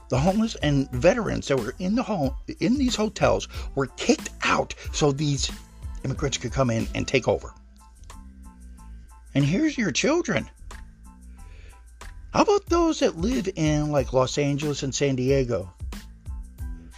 the 0.08 0.18
homeless 0.18 0.54
and 0.56 0.90
veterans 0.92 1.48
that 1.48 1.56
were 1.56 1.74
in 1.80 1.94
the 1.96 2.02
home 2.02 2.34
in 2.60 2.78
these 2.78 2.94
hotels 2.94 3.48
were 3.74 3.86
kicked 3.96 4.30
out 4.42 4.74
so 4.92 5.10
these 5.10 5.50
immigrants 6.04 6.38
could 6.38 6.52
come 6.52 6.70
in 6.70 6.86
and 6.94 7.06
take 7.06 7.28
over. 7.28 7.52
And 9.34 9.44
here's 9.44 9.76
your 9.76 9.92
children. 9.92 10.48
How 12.32 12.42
about 12.42 12.66
those 12.66 13.00
that 13.00 13.16
live 13.16 13.48
in 13.54 13.92
like 13.92 14.12
Los 14.12 14.38
Angeles 14.38 14.82
and 14.82 14.94
San 14.94 15.16
Diego? 15.16 15.72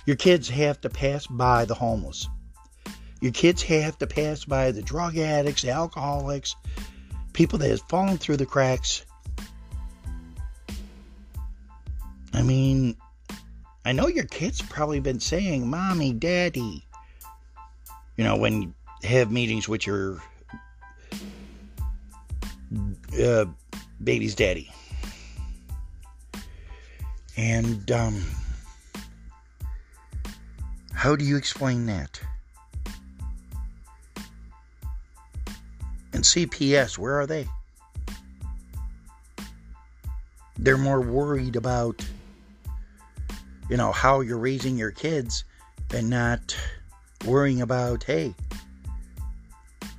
Your 0.07 0.17
kids 0.17 0.49
have 0.49 0.81
to 0.81 0.89
pass 0.89 1.27
by 1.27 1.65
the 1.65 1.75
homeless. 1.75 2.29
Your 3.21 3.33
kids 3.33 3.63
have 3.65 3.99
to 3.99 4.07
pass 4.07 4.45
by 4.45 4.71
the 4.71 4.83
drug 4.83 5.19
addicts, 5.19 5.63
the 5.63 5.71
alcoholics, 5.71 6.55
people 7.33 7.59
that 7.59 7.71
have 7.71 7.83
fallen 7.83 8.19
through 8.19 8.37
the 8.37 8.47
cracks. 8.47 9.05
I 12.33 12.43
mean, 12.43 12.97
I 13.85 13.93
know 13.93 14.07
your 14.07 14.27
kids 14.27 14.63
probably 14.63 15.01
been 15.01 15.21
saying, 15.21 15.69
Mommy, 15.69 16.13
Daddy. 16.13 16.85
You 18.17 18.25
know, 18.25 18.37
when 18.37 18.75
have 19.05 19.31
meetings 19.31 19.69
with 19.69 19.87
your 19.87 20.23
uh, 23.23 23.45
baby's 24.03 24.35
daddy. 24.35 24.71
And 27.37 27.91
um, 27.93 28.25
how 30.93 31.15
do 31.15 31.25
you 31.25 31.37
explain 31.37 31.87
that? 31.87 32.21
And 36.13 36.25
CPS, 36.25 36.99
where 36.99 37.21
are 37.21 37.27
they? 37.27 37.47
They're 40.59 40.77
more 40.77 41.01
worried 41.01 41.55
about, 41.55 42.05
you 43.71 43.77
know, 43.77 43.93
how 43.93 44.21
you're 44.21 44.39
raising 44.39 44.77
your 44.77 44.91
kids 44.91 45.45
and 45.95 46.11
not 46.11 46.57
worrying 47.25 47.63
about, 47.63 48.03
hey, 48.03 48.35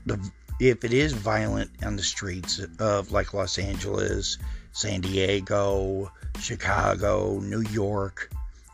the 0.05 0.31
if 0.59 0.83
it 0.83 0.91
is 0.91 1.13
violent 1.13 1.71
on 1.85 1.95
the 1.95 2.03
streets 2.03 2.59
of 2.79 3.11
like 3.11 3.33
Los 3.33 3.57
Angeles, 3.57 4.37
San 4.73 5.01
Diego, 5.01 6.11
Chicago, 6.39 7.39
New 7.39 7.61
York, 7.61 8.29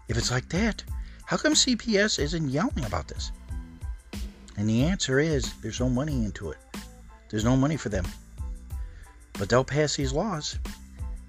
if 0.08 0.18
it's 0.18 0.32
like 0.32 0.50
that, 0.50 0.84
how 1.26 1.38
come 1.38 1.54
CPS 1.54 2.20
isn't 2.20 2.50
yelling 2.50 2.86
about 2.86 3.08
this? 3.08 3.32
And 4.58 4.70
the 4.70 4.84
answer 4.86 5.20
is 5.20 5.54
there's 5.62 5.80
no 5.80 5.90
money 5.90 6.24
into 6.26 6.50
it. 6.52 6.58
There's 7.30 7.46
no 7.46 7.56
money 7.56 7.78
for 7.78 7.90
them. 7.90 8.06
But 9.34 9.50
they'll 9.50 9.64
pass 9.64 9.96
these 9.96 10.14
laws 10.14 10.58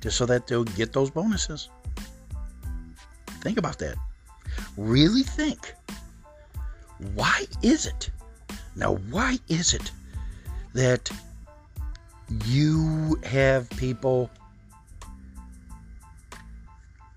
just 0.00 0.16
so 0.16 0.26
that 0.26 0.46
they'll 0.46 0.64
get 0.64 0.92
those 0.92 1.10
bonuses. 1.10 1.68
Think 3.40 3.58
about 3.58 3.78
that. 3.80 3.96
Really 4.76 5.22
think. 5.22 5.74
Why 7.14 7.46
is 7.62 7.86
it? 7.86 8.10
Now, 8.76 8.96
why 9.10 9.38
is 9.48 9.74
it 9.74 9.90
that 10.74 11.10
you 12.44 13.18
have 13.24 13.68
people 13.70 14.30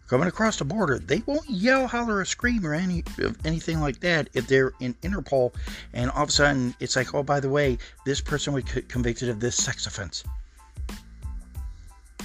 coming 0.09 0.27
across 0.27 0.57
the 0.57 0.65
border, 0.65 0.97
they 0.97 1.21
won't 1.27 1.47
yell, 1.47 1.85
holler, 1.85 2.17
or 2.17 2.25
scream, 2.25 2.65
or 2.65 2.73
any 2.73 3.03
anything 3.45 3.79
like 3.79 3.99
that 3.99 4.27
if 4.33 4.47
they're 4.47 4.73
in 4.79 4.95
Interpol, 4.95 5.53
and 5.93 6.09
all 6.11 6.23
of 6.23 6.29
a 6.29 6.31
sudden 6.31 6.73
it's 6.79 6.95
like, 6.95 7.13
oh, 7.13 7.21
by 7.21 7.39
the 7.39 7.49
way, 7.49 7.77
this 8.05 8.19
person 8.19 8.53
was 8.53 8.63
convicted 8.63 9.29
of 9.29 9.39
this 9.39 9.55
sex 9.55 9.85
offense, 9.85 10.23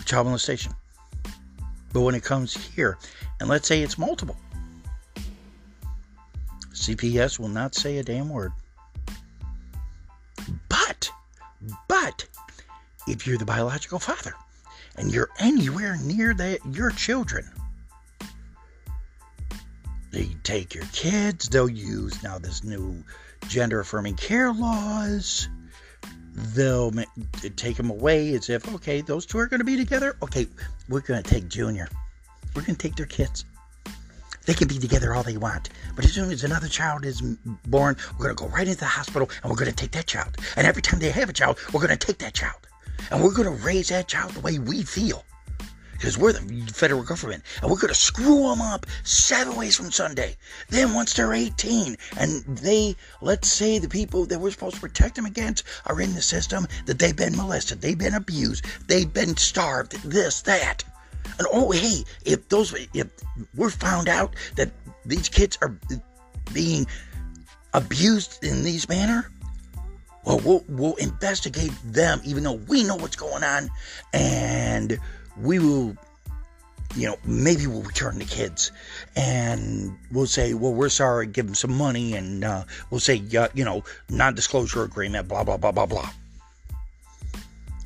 child 0.07 0.27
molestation. 0.27 0.73
But 1.93 2.01
when 2.01 2.15
it 2.15 2.25
comes 2.25 2.57
here, 2.75 2.97
and 3.39 3.49
let's 3.49 3.69
say 3.69 3.83
it's 3.83 3.99
multiple, 3.99 4.37
CPS 6.73 7.39
will 7.39 7.49
not 7.49 7.75
say 7.75 7.99
a 7.99 8.03
damn 8.03 8.31
word. 8.31 8.53
If 13.07 13.27
you're 13.27 13.39
the 13.39 13.45
biological 13.45 13.99
father 13.99 14.35
and 14.97 15.13
you're 15.13 15.31
anywhere 15.39 15.97
near 16.03 16.35
that 16.35 16.61
your 16.71 16.91
children, 16.91 17.51
they 20.11 20.29
take 20.45 20.75
your 20.75 20.85
kids. 20.93 21.49
They'll 21.49 21.69
use 21.69 22.23
now 22.23 22.39
this 22.39 22.63
new 22.63 23.03
gender 23.49 23.81
affirming 23.81 24.15
care 24.17 24.53
laws. 24.53 25.49
They'll 26.37 26.93
take 27.57 27.77
them 27.77 27.91
away 27.91 28.35
as 28.35 28.51
if, 28.51 28.73
okay, 28.75 29.01
those 29.01 29.27
two 29.27 29.39
are 29.39 29.47
going 29.47 29.61
to 29.61 29.65
be 29.65 29.77
together. 29.77 30.17
Okay, 30.23 30.47
we're 30.89 31.01
going 31.01 31.23
to 31.23 31.29
take 31.29 31.49
Junior. 31.49 31.89
We're 32.55 32.63
going 32.63 32.77
to 32.77 32.89
take 32.89 32.97
their 32.97 33.07
kids. 33.07 33.45
They 34.47 34.55
can 34.55 34.69
be 34.69 34.79
together 34.79 35.15
all 35.15 35.23
they 35.23 35.37
want. 35.37 35.71
But 35.97 36.05
as 36.05 36.13
soon 36.13 36.31
as 36.31 36.45
another 36.45 36.69
child 36.69 37.05
is 37.05 37.21
born, 37.67 37.97
we're 38.19 38.27
going 38.27 38.37
to 38.37 38.45
go 38.45 38.49
right 38.51 38.67
into 38.67 38.79
the 38.79 38.85
hospital 38.85 39.31
and 39.43 39.51
we're 39.51 39.57
going 39.57 39.71
to 39.71 39.77
take 39.77 39.93
that 39.93 40.07
child. 40.07 40.37
And 40.57 40.67
every 40.67 40.83
time 40.83 41.01
they 41.01 41.11
have 41.11 41.29
a 41.29 41.33
child, 41.33 41.59
we're 41.73 41.81
going 41.81 41.97
to 41.97 42.07
take 42.07 42.19
that 42.19 42.35
child. 42.35 42.67
And 43.11 43.23
we're 43.23 43.35
going 43.35 43.57
to 43.57 43.65
raise 43.65 43.89
that 43.89 44.09
child 44.09 44.33
the 44.33 44.41
way 44.41 44.59
we 44.59 44.83
feel 44.83 45.25
because 46.05 46.19
we're 46.19 46.33
the 46.33 46.73
federal 46.73 47.03
government 47.03 47.43
and 47.63 47.71
we're 47.71 47.79
going 47.79 47.89
to 47.89 47.95
screw 47.95 48.43
them 48.49 48.61
up 48.61 48.85
seven 49.05 49.57
ways 49.57 49.77
from 49.77 49.91
Sunday. 49.91 50.37
Then 50.69 50.93
once 50.93 51.15
they're 51.15 51.33
18 51.33 51.97
and 52.19 52.45
they, 52.59 52.95
let's 53.23 53.49
say 53.49 53.79
the 53.79 53.89
people 53.89 54.27
that 54.27 54.39
we're 54.39 54.51
supposed 54.51 54.75
to 54.75 54.81
protect 54.83 55.15
them 55.17 55.25
against 55.25 55.65
are 55.87 56.01
in 56.01 56.15
the 56.15 56.21
system, 56.21 56.67
that 56.85 56.99
they've 56.99 57.17
been 57.17 57.37
molested, 57.37 57.81
they've 57.81 57.97
been 57.97 58.15
abused, 58.15 58.67
they've 58.87 59.11
been 59.11 59.37
starved, 59.37 59.93
this, 60.03 60.43
that. 60.43 60.85
And 61.39 61.49
oh, 61.51 61.71
hey, 61.71 62.05
if 62.27 62.49
those, 62.51 62.75
if 62.93 63.09
we're 63.55 63.71
found 63.71 64.09
out 64.09 64.37
that 64.57 64.71
these 65.07 65.31
kids 65.31 65.59
are 65.63 65.75
being 66.53 66.87
abused 67.73 68.45
in 68.45 68.63
these 68.63 68.89
manner, 68.91 69.31
well, 70.25 70.41
we'll, 70.45 70.65
we'll 70.69 70.95
investigate 70.95 71.73
them, 71.85 72.21
even 72.25 72.43
though 72.43 72.55
we 72.55 72.85
know 72.85 72.97
what's 72.97 73.17
going 73.17 73.45
on, 73.45 73.69
and 74.13 74.99
we 75.37 75.59
will 75.59 75.97
you 76.97 77.09
know, 77.09 77.17
maybe 77.25 77.67
we'll 77.67 77.83
return 77.83 78.19
the 78.19 78.25
kids 78.25 78.71
and 79.17 79.97
we'll 80.13 80.27
say, 80.27 80.55
well, 80.55 80.73
we're 80.73 80.89
sorry, 80.89 81.27
give 81.27 81.47
them 81.47 81.55
some 81.55 81.77
money, 81.77 82.15
and 82.15 82.45
uh, 82.45 82.65
we'll 82.91 83.01
say, 83.01 83.23
uh, 83.37 83.49
you 83.55 83.65
know, 83.65 83.83
non 84.09 84.35
disclosure 84.35 84.85
agreement, 84.85 85.29
blah, 85.29 85.43
blah, 85.43 85.57
blah, 85.57 85.73
blah, 85.73 85.87
blah. 85.87 86.09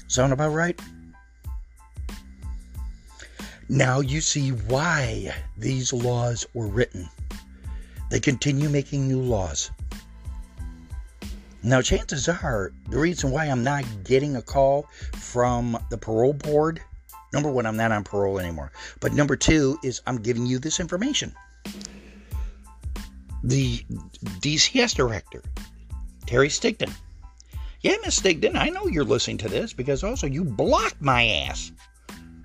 Sound 0.09 0.33
about 0.33 0.51
right? 0.51 0.79
Now 3.69 4.01
you 4.01 4.21
see 4.21 4.51
why 4.51 5.35
these 5.57 5.93
laws 5.93 6.47
were 6.55 6.67
written. 6.67 7.09
They 8.11 8.21
continue 8.21 8.69
making 8.71 9.09
new 9.09 9.21
laws. 9.21 9.71
Now, 11.63 11.83
chances 11.83 12.29
are 12.29 12.73
the 12.89 12.99
reason 12.99 13.31
why 13.31 13.47
I'm 13.47 13.65
not 13.65 13.85
getting 14.05 14.37
a 14.37 14.43
call 14.43 14.87
from 15.15 15.79
the 15.91 15.99
parole 15.99 16.33
board 16.33 16.81
Number 17.33 17.51
one, 17.51 17.67
I'm 17.67 17.77
not 17.77 17.93
on 17.93 18.05
parole 18.05 18.39
anymore. 18.39 18.73
But 19.01 19.13
number 19.13 19.37
two 19.37 19.79
is 19.83 20.01
I'm 20.07 20.19
giving 20.19 20.47
you 20.47 20.59
this 20.59 20.81
information. 20.81 21.35
The 23.45 23.85
DCS 24.41 24.97
director, 24.97 25.43
Terry 26.27 26.49
Stigdon. 26.49 26.93
Yeah, 27.83 27.97
Miss 28.05 28.19
Stigdon, 28.19 28.57
I 28.57 28.71
know 28.71 28.87
you're 28.87 29.05
listening 29.05 29.39
to 29.39 29.49
this 29.49 29.73
because 29.73 30.03
also 30.03 30.27
you 30.27 30.43
blocked 30.43 31.01
my 31.01 31.27
ass 31.27 31.71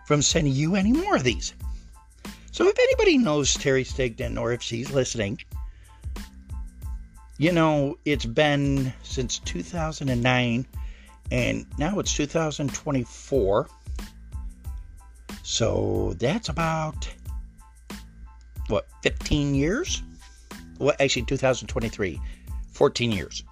from 0.05 0.21
sending 0.21 0.53
you 0.53 0.75
any 0.75 0.91
more 0.91 1.15
of 1.15 1.23
these. 1.23 1.53
So 2.51 2.67
if 2.67 2.77
anybody 2.77 3.17
knows 3.17 3.53
Terry 3.55 3.83
Stigdon 3.83 4.39
or 4.39 4.51
if 4.51 4.61
she's 4.61 4.91
listening, 4.91 5.39
you 7.43 7.51
know, 7.51 7.97
it's 8.05 8.25
been 8.25 8.93
since 9.03 9.39
2009 9.39 10.65
and 11.29 11.65
now 11.77 11.99
it's 11.99 12.15
2024 12.15 13.67
so 15.43 16.15
that's 16.19 16.47
about 16.47 17.13
what 18.67 18.87
15 19.01 19.55
years? 19.55 20.01
Well, 20.79 20.95
actually 21.01 21.23
2023, 21.23 22.21
14 22.71 23.11
years. 23.11 23.43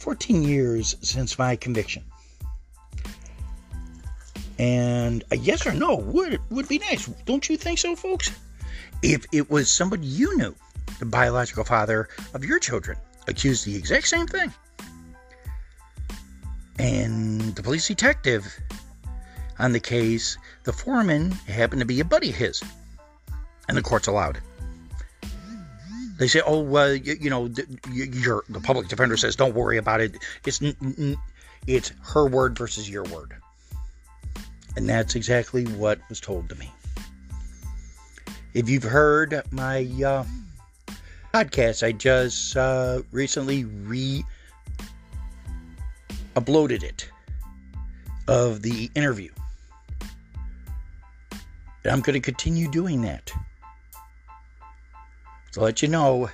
14 0.00 0.42
years 0.42 0.96
since 1.00 1.38
my 1.38 1.56
conviction. 1.56 2.04
And 4.58 5.24
a 5.30 5.38
yes 5.38 5.66
or 5.66 5.72
no 5.72 5.96
would 5.96 6.40
would 6.50 6.68
be 6.68 6.78
nice. 6.78 7.06
Don't 7.24 7.48
you 7.48 7.56
think 7.56 7.78
so, 7.78 7.96
folks? 7.96 8.30
If 9.02 9.24
it 9.32 9.50
was 9.50 9.70
somebody 9.70 10.06
you 10.06 10.36
knew, 10.36 10.54
the 10.98 11.06
biological 11.06 11.64
father 11.64 12.08
of 12.34 12.44
your 12.44 12.58
children, 12.58 12.96
accused 13.26 13.66
the 13.66 13.76
exact 13.76 14.08
same 14.08 14.26
thing. 14.26 14.52
And 16.78 17.40
the 17.54 17.62
police 17.62 17.86
detective 17.86 18.46
on 19.58 19.72
the 19.72 19.80
case, 19.80 20.36
the 20.64 20.72
foreman 20.72 21.30
happened 21.30 21.80
to 21.80 21.86
be 21.86 22.00
a 22.00 22.04
buddy 22.04 22.30
of 22.30 22.36
his, 22.36 22.62
and 23.68 23.76
the 23.76 23.82
courts 23.82 24.08
allowed 24.08 24.36
it. 24.36 24.42
They 26.18 26.28
say, 26.28 26.42
"Oh, 26.44 26.60
well, 26.60 26.94
you, 26.94 27.16
you 27.20 27.30
know, 27.30 27.50
your 27.90 28.44
the 28.48 28.60
public 28.60 28.88
defender 28.88 29.16
says, 29.16 29.36
don't 29.36 29.54
worry 29.54 29.78
about 29.78 30.00
it. 30.00 30.16
It's 30.44 30.60
it's 31.66 31.92
her 32.02 32.26
word 32.26 32.56
versus 32.56 32.88
your 32.88 33.04
word." 33.04 33.34
And 34.76 34.88
that's 34.88 35.14
exactly 35.14 35.64
what 35.64 36.00
was 36.08 36.20
told 36.20 36.48
to 36.48 36.54
me. 36.56 36.72
If 38.54 38.68
you've 38.68 38.84
heard 38.84 39.42
my 39.50 39.88
uh, 40.04 40.24
podcast, 41.34 41.84
I 41.84 41.90
just 41.90 42.56
uh, 42.56 43.02
recently 43.10 43.64
re 43.64 44.24
uploaded 46.36 46.84
it 46.84 47.10
of 48.28 48.62
the 48.62 48.88
interview. 48.94 49.32
And 51.82 51.92
I'm 51.92 52.02
going 52.02 52.14
to 52.14 52.20
continue 52.20 52.70
doing 52.70 53.02
that 53.02 53.32
to 55.52 55.60
let 55.60 55.82
you 55.82 55.88
know 55.88 56.30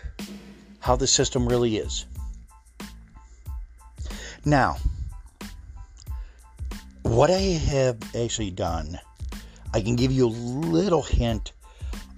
how 0.81 0.97
the 0.97 1.07
system 1.07 1.49
really 1.49 1.79
is. 1.79 2.05
Now, 4.45 4.77
what 7.05 7.31
I 7.31 7.41
have 7.41 7.97
actually 8.15 8.51
done, 8.51 9.01
I 9.73 9.81
can 9.81 9.97
give 9.97 10.13
you 10.13 10.27
a 10.27 10.29
little 10.29 11.03
hint. 11.03 11.53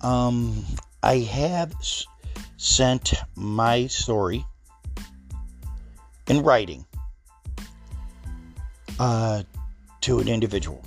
Um, 0.01 0.65
I 1.05 1.19
have 1.19 1.73
sent 2.63 3.13
my 3.35 3.89
story 3.89 4.47
in 6.29 6.45
writing 6.45 6.87
uh, 9.01 9.43
to 10.01 10.21
an 10.21 10.29
individual. 10.29 10.81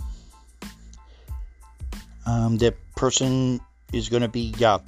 Um, 2.26 2.58
person 2.96 3.60
is 3.92 4.08
going 4.08 4.22
to 4.22 4.30
be 4.30 4.54
uh, 4.64 4.80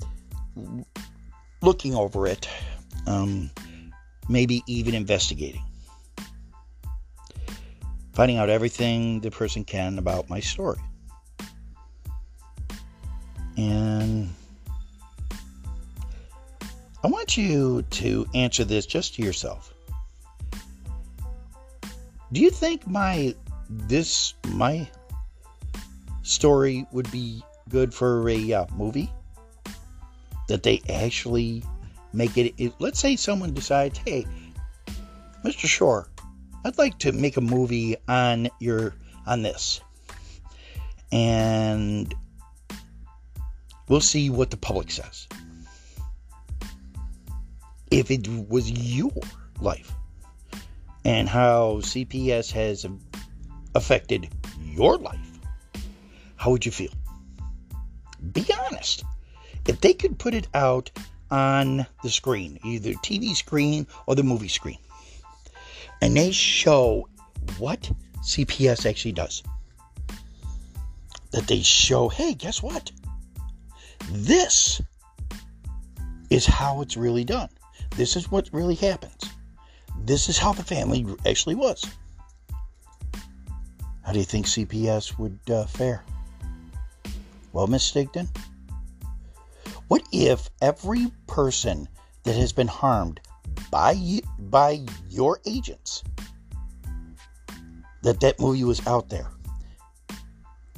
looking 1.62 1.93
over 1.93 2.26
it, 2.26 2.47
um, 3.06 3.52
maybe 4.30 4.63
even 4.65 4.93
investigating, 4.95 5.65
finding 8.13 8.38
out 8.38 8.50
everything 8.50 9.19
the 9.19 9.30
person 9.30 9.65
can 9.65 10.00
about 10.00 10.30
my 10.30 10.39
story. 10.39 10.80
And 13.58 14.34
I 17.04 17.08
want 17.08 17.38
you 17.38 17.84
to 17.84 18.28
answer 18.34 18.64
this 18.64 18.86
just 18.86 19.16
to 19.16 19.22
yourself. 19.22 19.74
Do 22.32 22.42
you 22.42 22.50
think 22.50 22.88
my 22.88 23.36
this 23.70 24.34
my 24.48 24.90
story 26.24 26.86
would 26.92 27.10
be 27.12 27.44
good 27.70 27.94
for 27.94 28.28
a 28.30 28.54
uh, 28.54 28.66
movie? 28.76 29.12
That 30.48 30.64
they 30.64 30.82
actually 30.90 31.64
make 32.14 32.38
it, 32.38 32.54
it. 32.58 32.74
Let's 32.80 33.00
say 33.00 33.16
someone 33.16 33.54
decides, 33.54 34.00
"Hey, 34.00 34.26
Mr. 35.46 35.68
Shore, 35.68 36.10
I'd 36.66 36.78
like 36.78 36.98
to 37.00 37.12
make 37.12 37.38
a 37.38 37.42
movie 37.42 37.96
on 38.08 38.50
your 38.60 38.96
on 39.26 39.44
this," 39.44 39.82
and 41.12 42.14
we'll 43.88 44.02
see 44.02 44.30
what 44.30 44.50
the 44.50 44.58
public 44.58 44.90
says. 44.90 45.28
If 47.91 48.12
it 48.12 48.28
was 48.50 48.69
your 48.69 49.12
life 49.62 49.93
and 51.06 51.30
how 51.30 51.80
CPS 51.82 52.52
has 52.52 52.86
affected 53.76 54.30
your 54.62 54.97
life, 54.97 55.39
how 56.36 56.52
would 56.52 56.65
you 56.65 56.71
feel? 56.71 56.91
Be 58.34 58.45
honest. 58.67 59.04
If 59.67 59.82
they 59.82 59.93
could 59.93 60.19
put 60.19 60.34
it 60.34 60.47
out 60.54 60.91
on 61.30 61.86
the 62.04 62.10
screen, 62.10 62.60
either 62.63 62.91
TV 62.93 63.36
screen 63.36 63.88
or 64.06 64.15
the 64.15 64.23
movie 64.23 64.47
screen, 64.47 64.80
and 66.02 66.15
they 66.15 66.32
show 66.32 67.08
what 67.58 67.91
CPS 68.19 68.86
actually 68.86 69.13
does, 69.13 69.43
that 71.32 71.47
they 71.47 71.62
show, 71.62 72.08
hey, 72.10 72.34
guess 72.34 72.62
what? 72.62 72.91
This 74.10 74.82
is 76.30 76.45
how 76.45 76.82
it's 76.82 76.97
really 76.97 77.23
done. 77.23 77.50
This 77.98 78.16
is 78.16 78.32
what 78.32 78.48
really 78.54 78.76
happens. 78.76 79.32
This 80.06 80.30
is 80.30 80.38
how 80.38 80.54
the 80.54 80.64
family 80.64 81.04
actually 81.26 81.56
was. 81.56 81.84
How 84.04 84.14
do 84.14 84.20
you 84.20 84.26
think 84.26 84.46
CPS 84.46 85.18
would 85.18 85.40
uh, 85.50 85.66
fare? 85.66 86.04
Well, 87.54 87.66
Miss 87.66 87.92
Stigdon, 87.92 88.30
what 89.88 90.04
if 90.14 90.48
every 90.62 91.08
person 91.26 91.90
that 92.24 92.36
has 92.36 92.54
been 92.54 92.68
harmed 92.68 93.20
by 93.72 94.22
by 94.38 94.86
your 95.10 95.40
agents 95.48 96.04
that 98.04 98.20
that 98.20 98.40
movie 98.40 98.64
was 98.64 98.86
out 98.86 99.10
there? 99.10 99.32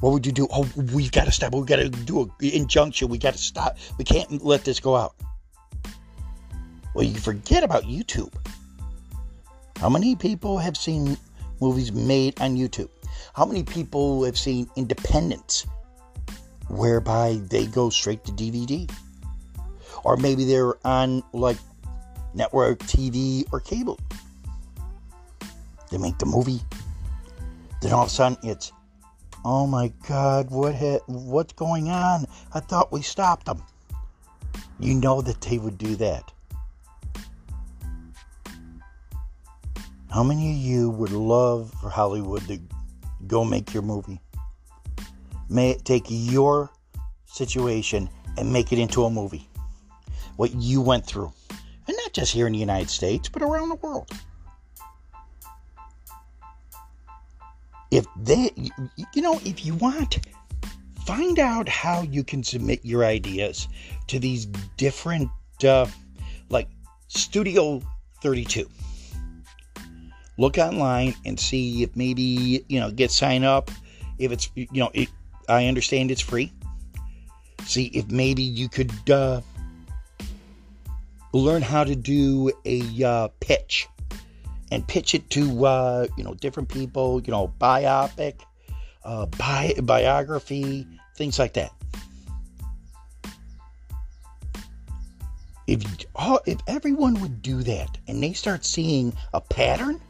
What 0.00 0.14
would 0.14 0.24
you 0.24 0.32
do? 0.32 0.48
Oh, 0.50 0.66
we've 0.94 1.12
got 1.12 1.26
to 1.26 1.32
stop. 1.32 1.54
We've 1.54 1.66
got 1.66 1.76
to 1.76 1.90
do 1.90 2.22
an 2.22 2.30
injunction. 2.40 3.08
We 3.08 3.18
got 3.18 3.34
to 3.34 3.38
stop. 3.38 3.76
We 3.98 4.04
can't 4.04 4.42
let 4.42 4.64
this 4.64 4.80
go 4.80 4.96
out. 4.96 5.14
Well, 6.94 7.04
you 7.04 7.18
forget 7.18 7.62
about 7.62 7.84
YouTube. 7.84 8.32
How 9.76 9.88
many 9.88 10.16
people 10.16 10.58
have 10.58 10.76
seen 10.76 11.16
movies 11.60 11.92
made 11.92 12.40
on 12.40 12.56
YouTube? 12.56 12.88
How 13.34 13.44
many 13.46 13.62
people 13.62 14.24
have 14.24 14.36
seen 14.36 14.68
Independence, 14.76 15.66
whereby 16.68 17.38
they 17.48 17.66
go 17.66 17.90
straight 17.90 18.24
to 18.24 18.32
DVD? 18.32 18.90
Or 20.04 20.16
maybe 20.16 20.44
they're 20.44 20.74
on 20.86 21.22
like 21.32 21.58
network 22.34 22.80
TV 22.80 23.44
or 23.52 23.60
cable. 23.60 23.98
They 25.90 25.98
make 25.98 26.18
the 26.18 26.26
movie. 26.26 26.60
Then 27.82 27.92
all 27.92 28.02
of 28.02 28.08
a 28.08 28.10
sudden 28.10 28.38
it's, 28.42 28.72
oh 29.44 29.66
my 29.66 29.92
God, 30.08 30.50
what 30.50 30.74
ha- 30.74 31.04
what's 31.06 31.52
going 31.52 31.88
on? 31.88 32.26
I 32.52 32.60
thought 32.60 32.92
we 32.92 33.02
stopped 33.02 33.46
them. 33.46 33.62
You 34.78 34.94
know 34.94 35.20
that 35.22 35.40
they 35.40 35.58
would 35.58 35.78
do 35.78 35.96
that. 35.96 36.32
How 40.12 40.24
many 40.24 40.50
of 40.50 40.56
you 40.56 40.90
would 40.90 41.12
love 41.12 41.72
for 41.80 41.88
Hollywood 41.88 42.42
to 42.48 42.58
go 43.28 43.44
make 43.44 43.72
your 43.72 43.84
movie? 43.84 44.20
May 45.48 45.70
it 45.70 45.84
take 45.84 46.04
your 46.08 46.68
situation 47.26 48.10
and 48.36 48.52
make 48.52 48.72
it 48.72 48.80
into 48.80 49.04
a 49.04 49.10
movie. 49.10 49.48
What 50.34 50.52
you 50.56 50.80
went 50.80 51.06
through. 51.06 51.32
And 51.86 51.96
not 51.96 52.12
just 52.12 52.32
here 52.32 52.48
in 52.48 52.52
the 52.54 52.58
United 52.58 52.90
States, 52.90 53.28
but 53.28 53.40
around 53.40 53.68
the 53.68 53.76
world. 53.76 54.10
If 57.92 58.04
they, 58.16 58.50
you 59.14 59.22
know, 59.22 59.40
if 59.44 59.64
you 59.64 59.74
want, 59.74 60.18
find 61.06 61.38
out 61.38 61.68
how 61.68 62.02
you 62.02 62.24
can 62.24 62.42
submit 62.42 62.84
your 62.84 63.04
ideas 63.04 63.68
to 64.08 64.18
these 64.18 64.46
different, 64.76 65.30
uh, 65.62 65.86
like 66.48 66.66
Studio 67.06 67.80
32 68.22 68.68
look 70.40 70.56
online 70.56 71.14
and 71.26 71.38
see 71.38 71.82
if 71.82 71.94
maybe 71.94 72.64
you 72.66 72.80
know 72.80 72.90
get 72.90 73.10
sign 73.10 73.44
up. 73.44 73.70
If 74.18 74.32
it's 74.32 74.50
you 74.54 74.66
know 74.72 74.90
it, 74.94 75.08
i 75.48 75.66
understand 75.66 76.10
it's 76.10 76.22
free. 76.22 76.52
See 77.64 77.86
if 77.86 78.10
maybe 78.10 78.42
you 78.42 78.68
could 78.68 79.10
uh, 79.10 79.42
learn 81.32 81.60
how 81.60 81.84
to 81.84 81.94
do 81.94 82.50
a 82.64 83.04
uh, 83.04 83.28
pitch 83.40 83.86
and 84.72 84.86
pitch 84.88 85.14
it 85.14 85.28
to 85.30 85.66
uh, 85.66 86.06
you 86.16 86.24
know 86.24 86.34
different 86.34 86.70
people 86.70 87.20
you 87.20 87.30
know 87.30 87.52
biopic 87.60 88.40
uh, 89.04 89.26
bi- 89.26 89.76
biography 89.82 90.86
things 91.16 91.38
like 91.38 91.52
that. 91.52 91.72
If 95.66 95.84
oh, 96.16 96.40
if 96.46 96.58
everyone 96.66 97.20
would 97.20 97.42
do 97.42 97.62
that 97.62 97.98
and 98.08 98.22
they 98.22 98.32
start 98.32 98.64
seeing 98.64 99.12
a 99.34 99.40
pattern 99.42 100.00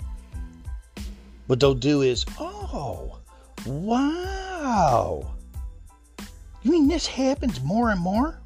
what 1.51 1.59
they'll 1.59 1.75
do 1.75 2.03
is, 2.03 2.25
oh, 2.39 3.19
wow. 3.67 5.35
You 6.63 6.71
mean 6.71 6.87
this 6.87 7.09
happens 7.09 7.61
more 7.61 7.91
and 7.91 8.01
more? 8.01 8.41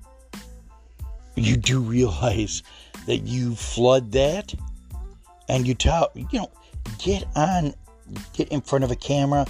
You 1.35 1.59
do 1.59 1.81
realize 1.81 2.63
that 3.05 3.19
you 3.19 3.57
flood 3.57 4.11
that 4.13 4.55
and 5.51 5.69
you 5.69 5.75
tell, 5.75 6.13
you 6.15 6.27
know, 6.33 6.51
get 6.99 7.27
on, 7.37 7.75
get 8.33 8.49
in 8.49 8.63
front 8.63 8.85
of 8.85 8.91
a 8.91 8.97
camera, 8.97 9.45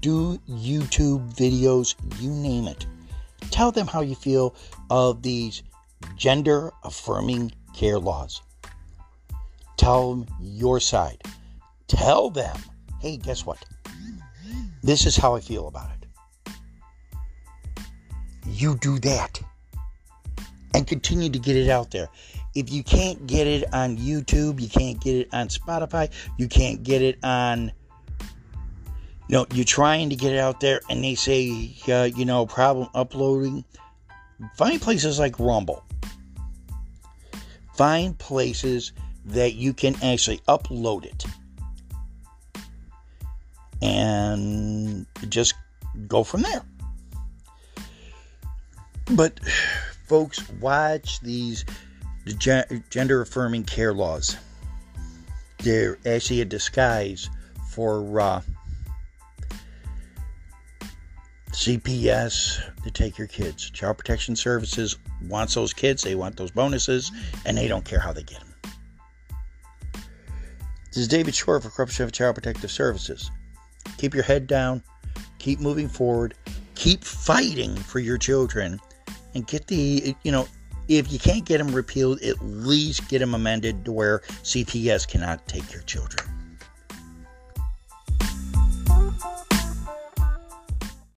do 0.00 0.38
YouTube 0.46 1.32
videos, 1.32 1.94
you 2.20 2.28
name 2.28 2.68
it. 2.68 2.86
Tell 3.50 3.72
them 3.72 3.86
how 3.86 4.02
you 4.02 4.16
feel 4.16 4.54
of 4.90 5.22
these 5.22 5.62
gender 6.16 6.72
affirming 6.84 7.52
care 7.74 7.98
laws. 7.98 8.42
Tell 9.78 10.14
them 10.14 10.26
your 10.42 10.78
side. 10.78 11.22
Tell 11.86 12.28
them 12.28 12.58
hey, 13.00 13.16
guess 13.16 13.46
what? 13.46 13.64
This 14.82 15.06
is 15.06 15.16
how 15.16 15.34
I 15.34 15.40
feel 15.40 15.68
about 15.68 15.90
it. 15.90 16.52
You 18.46 18.76
do 18.76 18.98
that 19.00 19.40
and 20.74 20.86
continue 20.86 21.30
to 21.30 21.38
get 21.38 21.56
it 21.56 21.68
out 21.68 21.90
there. 21.90 22.08
If 22.54 22.72
you 22.72 22.82
can't 22.82 23.26
get 23.26 23.46
it 23.46 23.72
on 23.74 23.98
YouTube, 23.98 24.60
you 24.60 24.68
can't 24.68 25.00
get 25.00 25.14
it 25.16 25.28
on 25.32 25.48
Spotify, 25.48 26.10
you 26.38 26.48
can't 26.48 26.82
get 26.82 27.02
it 27.02 27.18
on 27.22 27.72
know, 29.28 29.46
you're 29.52 29.64
trying 29.64 30.10
to 30.10 30.16
get 30.16 30.32
it 30.32 30.38
out 30.38 30.60
there 30.60 30.80
and 30.88 31.04
they 31.04 31.14
say, 31.14 31.74
uh, 31.88 32.04
you 32.04 32.24
know, 32.24 32.46
problem 32.46 32.88
uploading. 32.94 33.64
Find 34.56 34.80
places 34.80 35.18
like 35.18 35.38
Rumble. 35.38 35.84
Find 37.74 38.16
places 38.18 38.92
that 39.26 39.54
you 39.54 39.72
can 39.74 39.94
actually 40.02 40.38
upload 40.48 41.04
it 41.04 41.26
and 43.82 45.06
just 45.28 45.54
go 46.06 46.24
from 46.24 46.42
there. 46.42 46.62
But, 49.12 49.40
folks, 50.06 50.48
watch 50.60 51.20
these 51.20 51.64
gender 52.36 53.22
affirming 53.22 53.64
care 53.64 53.94
laws. 53.94 54.36
They're 55.58 55.98
actually 56.06 56.42
a 56.42 56.44
disguise 56.44 57.30
for 57.70 58.20
uh, 58.20 58.42
CPS 61.50 62.82
to 62.84 62.90
take 62.90 63.18
your 63.18 63.26
kids. 63.26 63.70
Child 63.70 63.98
Protection 63.98 64.36
Services 64.36 64.96
wants 65.26 65.54
those 65.54 65.72
kids, 65.72 66.02
they 66.02 66.14
want 66.14 66.36
those 66.36 66.50
bonuses, 66.50 67.10
and 67.46 67.56
they 67.56 67.66
don't 67.66 67.84
care 67.84 67.98
how 67.98 68.12
they 68.12 68.22
get 68.22 68.40
them. 68.40 68.72
This 70.88 70.98
is 70.98 71.08
David 71.08 71.34
Shore 71.34 71.60
for 71.60 71.70
Corruption 71.70 72.04
of 72.04 72.12
Child 72.12 72.36
Protective 72.36 72.70
Services. 72.70 73.30
Keep 73.98 74.14
your 74.14 74.24
head 74.24 74.46
down, 74.46 74.82
keep 75.38 75.60
moving 75.60 75.88
forward, 75.88 76.34
keep 76.74 77.04
fighting 77.04 77.74
for 77.74 77.98
your 77.98 78.16
children, 78.16 78.80
and 79.34 79.46
get 79.46 79.66
the, 79.66 80.14
you 80.22 80.32
know, 80.32 80.48
if 80.88 81.12
you 81.12 81.18
can't 81.18 81.44
get 81.44 81.58
them 81.58 81.74
repealed, 81.74 82.22
at 82.22 82.40
least 82.40 83.08
get 83.08 83.18
them 83.18 83.34
amended 83.34 83.84
to 83.84 83.92
where 83.92 84.20
CPS 84.42 85.06
cannot 85.06 85.46
take 85.46 85.72
your 85.72 85.82
children. 85.82 86.27